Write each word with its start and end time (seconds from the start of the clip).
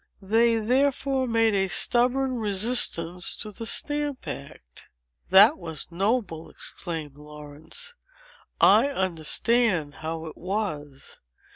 They 0.23 0.55
therefore 0.55 1.27
made 1.27 1.53
a 1.53 1.65
most 1.65 1.73
stubborn 1.75 2.37
resistance 2.39 3.35
to 3.35 3.51
the 3.51 3.67
Stamp 3.67 4.27
Act." 4.27 4.87
"That 5.29 5.59
was 5.59 5.85
noble!" 5.91 6.49
exclaimed 6.49 7.15
Laurence. 7.17 7.93
"I 8.59 8.87
understand 8.87 9.97
how 10.01 10.25
it 10.25 10.35
was. 10.37 11.17